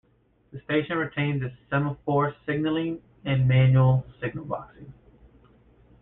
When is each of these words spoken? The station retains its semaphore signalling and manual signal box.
The 0.51 0.59
station 0.61 0.97
retains 0.97 1.43
its 1.43 1.53
semaphore 1.69 2.35
signalling 2.47 3.03
and 3.23 3.47
manual 3.47 4.03
signal 4.19 4.45
box. 4.45 4.73